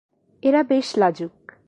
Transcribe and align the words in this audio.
এরা 0.43 0.63
বেশ 0.63 0.97
লাজুক। 0.97 1.51